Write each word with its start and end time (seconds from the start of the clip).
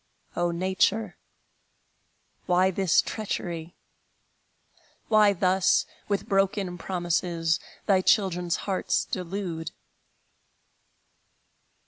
O 0.35 0.49
Nature, 0.49 1.15
why 2.47 2.71
this 2.71 3.03
treachery? 3.03 3.75
Why 5.09 5.31
thus, 5.31 5.85
with 6.07 6.27
broken 6.27 6.79
promises, 6.79 7.59
Thy 7.85 8.01
children's 8.01 8.55
hearts 8.65 9.05
delude? 9.05 9.69